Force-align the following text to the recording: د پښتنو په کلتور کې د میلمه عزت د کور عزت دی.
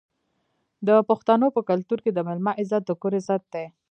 د 0.87 0.89
پښتنو 1.09 1.47
په 1.55 1.61
کلتور 1.69 1.99
کې 2.03 2.11
د 2.13 2.19
میلمه 2.27 2.51
عزت 2.61 2.81
د 2.87 2.91
کور 3.01 3.13
عزت 3.19 3.41
دی. 3.53 3.65